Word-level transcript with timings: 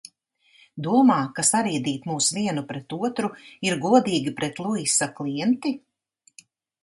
Domā, 0.85 1.17
ka 1.39 1.43
sarīdīt 1.49 2.07
mūs 2.11 2.29
vienu 2.37 2.63
pret 2.71 2.95
otru 3.09 3.29
ir 3.69 3.77
godīgi 3.83 4.33
pret 4.39 4.63
Luisa 4.65 5.09
klienti? 5.19 5.75